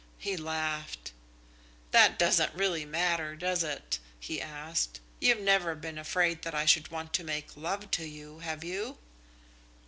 [0.17, 1.11] He laughed.
[1.91, 4.99] "That doesn't really matter, does it?" he asked.
[5.19, 8.97] "You've never been afraid that I should want to make love to you, have you?"